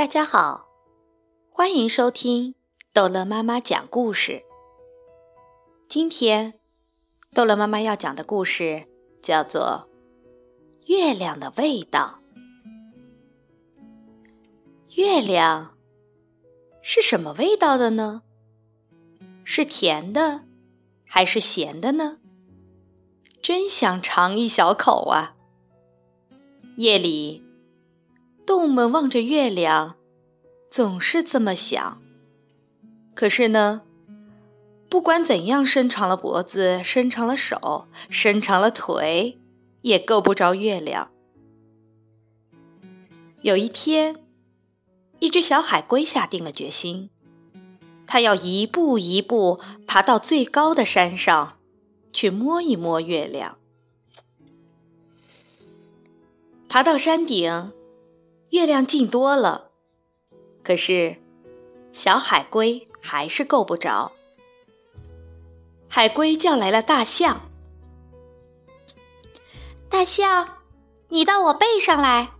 [0.00, 0.66] 大家好，
[1.50, 2.54] 欢迎收听
[2.94, 4.42] 逗乐妈妈讲故事。
[5.88, 6.54] 今天，
[7.34, 8.86] 逗乐妈妈要讲的故事
[9.22, 9.86] 叫做
[10.86, 12.18] 《月亮的味道》。
[14.96, 15.76] 月亮
[16.80, 18.22] 是什么味道的呢？
[19.44, 20.40] 是甜的，
[21.04, 22.16] 还是咸的呢？
[23.42, 25.36] 真想尝一小口啊！
[26.76, 27.44] 夜里。
[28.46, 29.94] 动物们望着月亮，
[30.70, 32.00] 总是这么想。
[33.14, 33.82] 可是呢，
[34.88, 39.38] 不管怎样伸长了脖子、伸长了手、伸长了腿，
[39.82, 41.10] 也够不着月亮。
[43.42, 44.16] 有一天，
[45.18, 47.10] 一只小海龟下定了决心，
[48.06, 51.58] 它要一步一步爬到最高的山上，
[52.12, 53.58] 去摸一摸月亮。
[56.68, 57.72] 爬到山顶。
[58.50, 59.69] 月亮近多了，
[60.62, 61.16] 可是
[61.92, 64.12] 小海龟还是够不着。
[65.88, 67.50] 海龟叫来了大象
[69.90, 70.58] ：“大象，
[71.08, 72.30] 你到我背上来，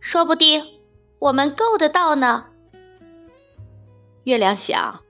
[0.00, 0.80] 说不定
[1.18, 2.46] 我们够得到呢。”
[4.24, 5.02] 月亮想：“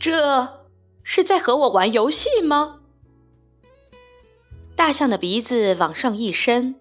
[0.00, 0.64] 这
[1.02, 2.80] 是在和我玩游戏吗？”
[4.74, 6.74] 大象的鼻子往上一伸，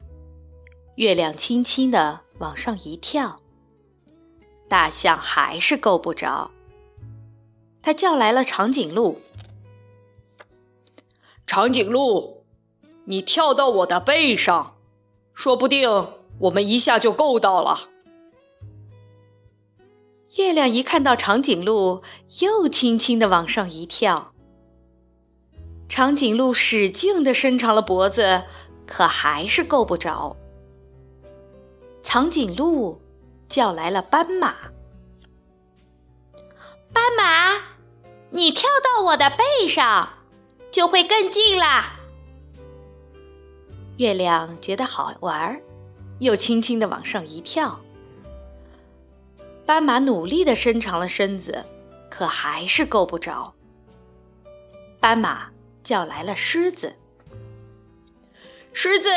[0.95, 2.21] 月亮轻轻的。
[2.39, 3.41] 往上一跳，
[4.69, 6.51] 大象还是够不着。
[7.81, 9.19] 他叫来了长颈鹿
[11.47, 12.43] ：“长颈鹿，
[13.05, 14.75] 你跳到我的背上，
[15.33, 17.89] 说不定我们一下就够到了。”
[20.37, 22.03] 月亮一看到长颈鹿，
[22.41, 24.31] 又轻轻的往上一跳。
[25.87, 28.43] 长颈鹿使劲的伸长了脖子，
[28.85, 30.37] 可还是够不着。
[32.03, 33.01] 长颈鹿
[33.49, 34.55] 叫来了斑马
[36.93, 37.59] ：“斑马，
[38.29, 40.13] 你跳到我的背上，
[40.71, 41.95] 就会更近啦。”
[43.97, 45.59] 月亮觉得好玩，
[46.19, 47.81] 又轻轻的往上一跳。
[49.65, 51.65] 斑马努力的伸长了身子，
[52.09, 53.55] 可还是够不着。
[54.99, 55.49] 斑马
[55.83, 56.95] 叫来了狮子
[58.73, 59.09] ：“狮子，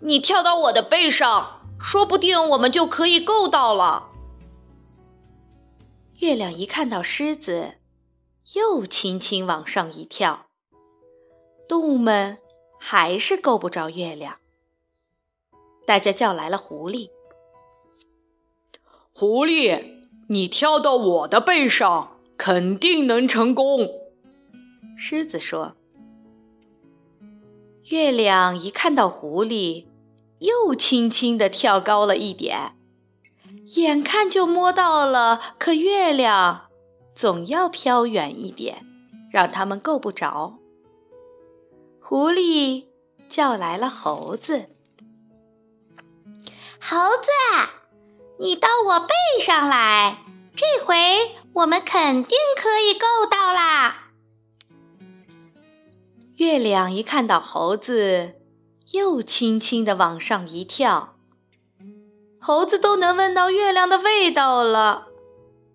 [0.00, 4.10] 你跳到我的背上。”说不定我们就可以够到了。
[6.18, 7.74] 月亮一看到狮子，
[8.54, 10.46] 又轻轻往上一跳。
[11.68, 12.38] 动物们
[12.78, 14.36] 还是够不着月亮。
[15.86, 17.10] 大家叫来了狐狸
[19.14, 23.88] ：“狐狸，你跳到我的背上，肯定能成功。”
[24.98, 25.76] 狮子说。
[27.84, 29.86] 月亮一看到狐狸。
[30.40, 32.76] 又轻轻地跳高了一点，
[33.76, 36.68] 眼看就摸到了，可月亮
[37.14, 38.86] 总要飘远一点，
[39.32, 40.54] 让他们够不着。
[42.00, 42.86] 狐狸
[43.28, 44.70] 叫来了猴子
[46.80, 47.28] ：“猴子，
[48.38, 50.94] 你到我背上来，这回
[51.52, 54.12] 我们肯定可以够到啦。”
[56.36, 58.36] 月亮一看到猴子。
[58.92, 61.16] 又轻轻地往上一跳，
[62.40, 65.08] 猴子都能闻到月亮的味道了，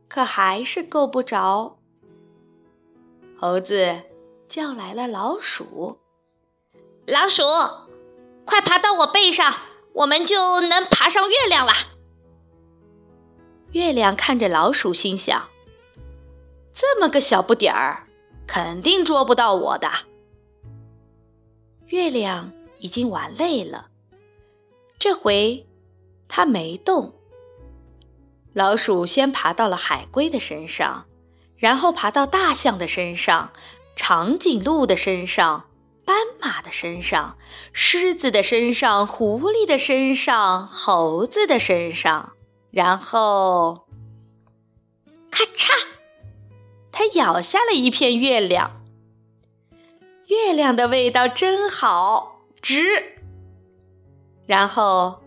[0.07, 1.77] 可还是够不着。
[3.39, 4.01] 猴子
[4.47, 5.99] 叫来了老鼠
[7.05, 7.43] ：“老鼠，
[8.45, 9.53] 快爬到我背上，
[9.93, 11.71] 我们就能爬上月亮了。”
[13.73, 15.49] 月亮看着老鼠，心想
[16.73, 18.07] ：“这么个小不点儿，
[18.47, 19.87] 肯定捉不到我的。”
[21.87, 22.51] 月亮。
[22.83, 23.87] 已经玩累了，
[24.99, 25.65] 这回
[26.27, 27.13] 它没动。
[28.51, 31.05] 老鼠先爬到了海龟的身上，
[31.55, 33.53] 然后爬到大象的身上、
[33.95, 35.69] 长颈鹿的身上、
[36.03, 37.37] 斑马的身上、
[37.71, 42.33] 狮子的身上、狐狸的身上、猴子的身上，
[42.69, 43.87] 然后
[45.31, 45.69] 咔嚓，
[46.91, 48.83] 它咬下了一片月亮。
[50.27, 52.32] 月亮的味道真好。
[52.63, 52.79] 值，
[54.47, 55.21] 然后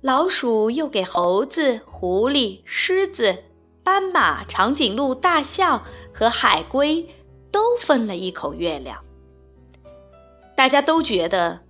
[0.00, 3.44] 老鼠又给猴子、狐狸、狮子、
[3.84, 7.08] 斑马、长颈鹿、大象和海龟
[7.52, 9.04] 都分了一口月亮。
[10.56, 11.60] 大家都觉得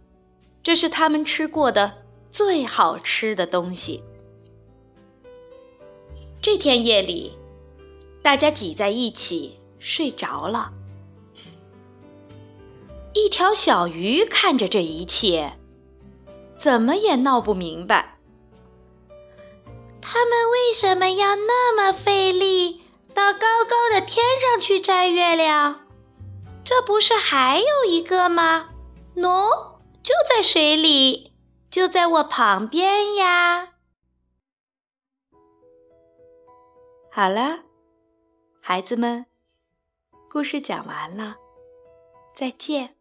[0.62, 1.92] 这是他们吃过的
[2.30, 4.02] 最好吃的东西。
[6.40, 7.36] 这天夜里，
[8.22, 10.72] 大家挤在一起睡着了。
[13.14, 15.56] 一条小鱼看着这一切，
[16.58, 18.19] 怎么也闹不明白。
[20.02, 22.82] 他们为什么要那么费力
[23.14, 25.87] 到高高的天上去摘月亮？
[26.64, 28.70] 这不是还有一个吗？
[29.14, 31.32] 喏，就在水里，
[31.70, 33.75] 就在我旁边呀。
[37.12, 37.61] 好了，
[38.61, 39.26] 孩子们，
[40.28, 41.37] 故事讲完了，
[42.34, 42.96] 再见。